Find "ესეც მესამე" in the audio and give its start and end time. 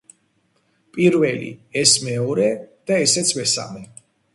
3.09-3.89